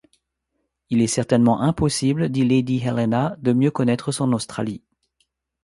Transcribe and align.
Il 0.89 0.99
est 0.99 1.05
certainement 1.05 1.61
impossible, 1.61 2.29
dit 2.29 2.43
lady 2.43 2.79
Helena, 2.83 3.35
de 3.37 3.53
mieux 3.53 3.69
connaître 3.69 4.11
son 4.11 4.33
Australie. 4.33 4.81